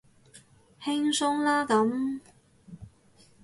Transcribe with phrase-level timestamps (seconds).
[0.81, 2.19] 輕鬆啦咁